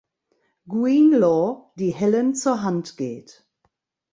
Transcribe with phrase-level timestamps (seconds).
[0.67, 3.45] Greenlaw, die Helen zur Hand geht.